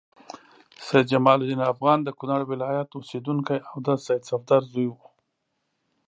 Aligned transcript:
سید 0.87 1.05
جمال 1.11 1.39
الدین 1.41 1.61
افغان 1.73 1.99
د 2.03 2.09
کونړ 2.19 2.41
ولایت 2.51 2.89
اوسیدونکی 2.93 3.57
او 3.69 3.77
د 3.85 3.87
سید 4.05 4.21
صفدر 4.29 4.61
زوی 4.71 4.87
و. 4.89 4.95